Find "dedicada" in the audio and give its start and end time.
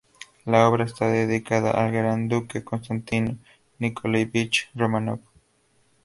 1.09-1.69